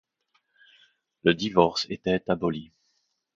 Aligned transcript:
Le 1.25 1.35
divorce 1.35 1.85
était 1.91 2.23
aboli. 2.27 2.71